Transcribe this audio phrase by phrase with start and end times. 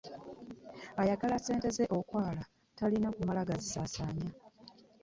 [1.01, 2.41] Ayagala sente ze okwala
[2.77, 4.29] talina kuma gazisaasaanya.